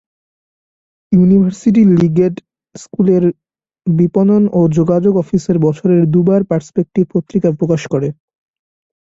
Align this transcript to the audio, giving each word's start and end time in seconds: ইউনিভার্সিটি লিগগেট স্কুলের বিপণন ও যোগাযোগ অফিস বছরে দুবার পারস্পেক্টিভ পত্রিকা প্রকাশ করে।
ইউনিভার্সিটি 1.11 1.81
লিগগেট 1.91 2.35
স্কুলের 2.75 3.23
বিপণন 3.87 4.43
ও 4.53 4.69
যোগাযোগ 4.77 5.13
অফিস 5.23 5.43
বছরে 5.65 5.95
দুবার 6.13 6.41
পারস্পেক্টিভ 6.49 7.03
পত্রিকা 7.13 7.49
প্রকাশ 7.59 7.81
করে। 7.93 8.07